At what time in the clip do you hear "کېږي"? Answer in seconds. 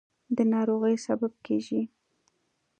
1.45-1.81